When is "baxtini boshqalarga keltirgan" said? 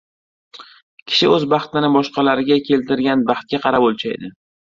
1.51-3.23